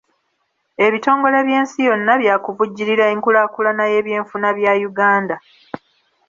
Ebitongole 0.85 1.39
by'ensi 1.47 1.79
yonna 1.87 2.13
bya 2.21 2.35
kuvujjirira 2.45 3.05
enkulaakulana 3.13 3.83
y'ebyenfuna 3.91 4.49
bya 4.57 4.73
Uganda. 4.89 5.35